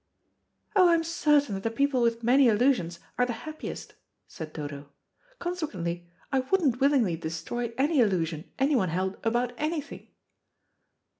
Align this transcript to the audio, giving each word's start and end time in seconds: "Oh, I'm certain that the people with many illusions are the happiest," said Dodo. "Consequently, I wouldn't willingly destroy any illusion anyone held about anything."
"Oh, 0.75 0.89
I'm 0.89 1.03
certain 1.03 1.53
that 1.53 1.61
the 1.61 1.69
people 1.69 2.01
with 2.01 2.23
many 2.23 2.47
illusions 2.47 2.97
are 3.19 3.25
the 3.27 3.33
happiest," 3.45 3.93
said 4.27 4.51
Dodo. 4.51 4.89
"Consequently, 5.37 6.09
I 6.31 6.39
wouldn't 6.39 6.79
willingly 6.79 7.15
destroy 7.15 7.71
any 7.77 7.99
illusion 7.99 8.49
anyone 8.57 8.89
held 8.89 9.19
about 9.23 9.53
anything." 9.59 10.07